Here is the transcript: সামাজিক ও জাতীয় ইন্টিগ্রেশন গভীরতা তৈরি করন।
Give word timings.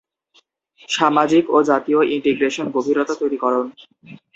সামাজিক 0.89 1.43
ও 1.49 1.67
জাতীয় 1.69 1.99
ইন্টিগ্রেশন 2.15 2.65
গভীরতা 2.75 3.13
তৈরি 3.21 3.37
করন। 3.43 3.65